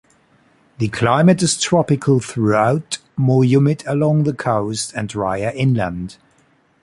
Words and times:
The 0.79 0.87
climate 0.87 1.43
is 1.43 1.61
tropical 1.61 2.19
throughout, 2.19 2.97
more 3.17 3.43
humid 3.43 3.83
along 3.85 4.23
the 4.23 4.33
coast 4.33 4.93
and 4.95 5.07
dryer 5.07 5.51
inland. 5.53 6.17